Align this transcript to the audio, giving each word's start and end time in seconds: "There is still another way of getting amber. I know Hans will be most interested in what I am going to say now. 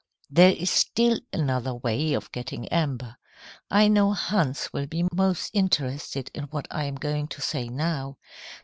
"There 0.31 0.49
is 0.55 0.71
still 0.71 1.19
another 1.31 1.75
way 1.75 2.13
of 2.13 2.31
getting 2.31 2.67
amber. 2.69 3.17
I 3.69 3.87
know 3.87 4.13
Hans 4.13 4.67
will 4.73 4.87
be 4.87 5.05
most 5.13 5.51
interested 5.53 6.31
in 6.33 6.45
what 6.45 6.67
I 6.71 6.85
am 6.85 6.95
going 6.95 7.27
to 7.27 7.39
say 7.39 7.69
now. 7.69 8.17